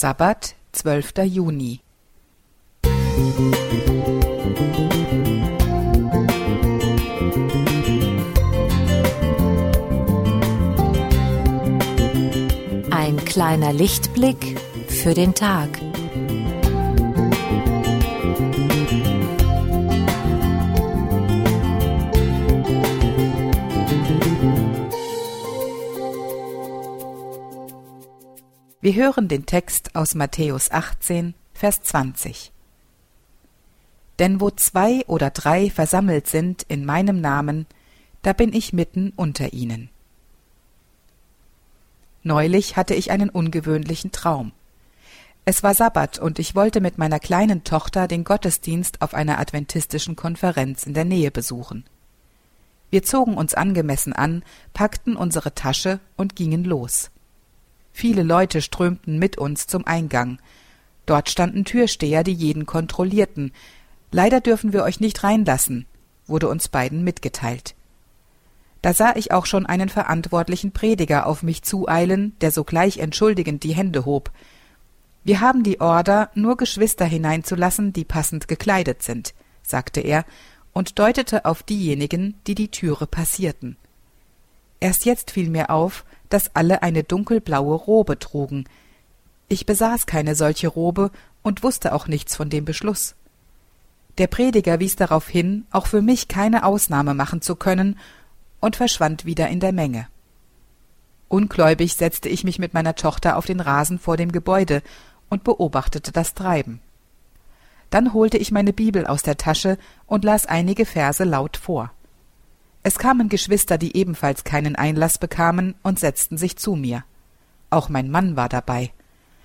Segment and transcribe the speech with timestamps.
[0.00, 1.12] Sabbat, 12.
[1.26, 1.80] Juni.
[12.90, 14.58] Ein kleiner Lichtblick
[14.88, 15.68] für den Tag.
[28.82, 32.50] Wir hören den Text aus Matthäus 18, Vers 20.
[34.18, 37.66] Denn wo zwei oder drei versammelt sind in meinem Namen,
[38.22, 39.90] da bin ich mitten unter ihnen.
[42.22, 44.52] Neulich hatte ich einen ungewöhnlichen Traum.
[45.44, 50.16] Es war Sabbat und ich wollte mit meiner kleinen Tochter den Gottesdienst auf einer adventistischen
[50.16, 51.84] Konferenz in der Nähe besuchen.
[52.88, 54.42] Wir zogen uns angemessen an,
[54.72, 57.10] packten unsere Tasche und gingen los.
[57.92, 60.38] Viele Leute strömten mit uns zum Eingang.
[61.06, 63.52] Dort standen Türsteher, die jeden kontrollierten.
[64.12, 65.86] Leider dürfen wir euch nicht reinlassen,
[66.26, 67.74] wurde uns beiden mitgeteilt.
[68.82, 73.74] Da sah ich auch schon einen verantwortlichen Prediger auf mich zueilen, der sogleich entschuldigend die
[73.74, 74.30] Hände hob.
[75.22, 80.24] Wir haben die Order, nur Geschwister hineinzulassen, die passend gekleidet sind, sagte er
[80.72, 83.76] und deutete auf diejenigen, die die Türe passierten.
[84.78, 88.64] Erst jetzt fiel mir auf, dass alle eine dunkelblaue Robe trugen.
[89.48, 91.10] Ich besaß keine solche Robe
[91.42, 93.14] und wusste auch nichts von dem Beschluss.
[94.18, 97.98] Der Prediger wies darauf hin, auch für mich keine Ausnahme machen zu können,
[98.60, 100.06] und verschwand wieder in der Menge.
[101.28, 104.82] Ungläubig setzte ich mich mit meiner Tochter auf den Rasen vor dem Gebäude
[105.28, 106.80] und beobachtete das Treiben.
[107.88, 111.92] Dann holte ich meine Bibel aus der Tasche und las einige Verse laut vor.
[112.82, 117.04] Es kamen Geschwister, die ebenfalls keinen Einlass bekamen, und setzten sich zu mir.
[117.68, 118.90] Auch mein Mann war dabei.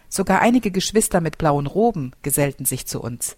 [0.08, 3.36] Sogar einige Geschwister mit blauen Roben gesellten sich zu uns.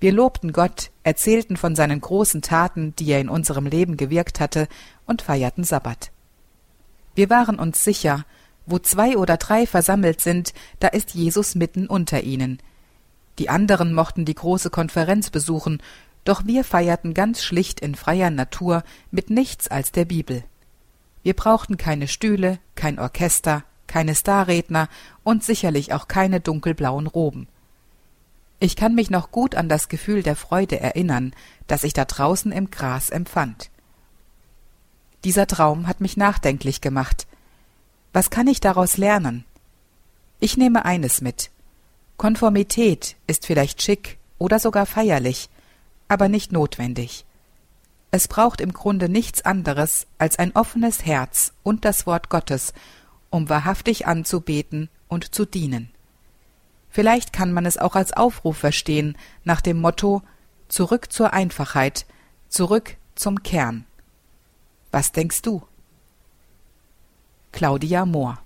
[0.00, 4.68] Wir lobten Gott, erzählten von seinen großen Taten, die er in unserem Leben gewirkt hatte,
[5.06, 6.10] und feierten Sabbat.
[7.14, 8.24] Wir waren uns sicher,
[8.66, 12.58] wo zwei oder drei versammelt sind, da ist Jesus mitten unter ihnen.
[13.38, 15.82] Die anderen mochten die große Konferenz besuchen,
[16.28, 20.44] doch wir feierten ganz schlicht in freier Natur mit nichts als der Bibel.
[21.22, 24.90] Wir brauchten keine Stühle, kein Orchester, keine Starredner
[25.24, 27.48] und sicherlich auch keine dunkelblauen Roben.
[28.60, 31.32] Ich kann mich noch gut an das Gefühl der Freude erinnern,
[31.66, 33.70] das ich da draußen im Gras empfand.
[35.24, 37.26] Dieser Traum hat mich nachdenklich gemacht.
[38.12, 39.44] Was kann ich daraus lernen?
[40.40, 41.50] Ich nehme eines mit.
[42.18, 45.48] Konformität ist vielleicht schick oder sogar feierlich,
[46.08, 47.24] aber nicht notwendig.
[48.10, 52.72] Es braucht im Grunde nichts anderes als ein offenes Herz und das Wort Gottes,
[53.30, 55.90] um wahrhaftig anzubeten und zu dienen.
[56.88, 60.22] Vielleicht kann man es auch als Aufruf verstehen, nach dem Motto
[60.68, 62.04] Zurück zur Einfachheit,
[62.48, 63.86] zurück zum Kern.
[64.90, 65.62] Was denkst du?
[67.52, 68.38] Claudia Mohr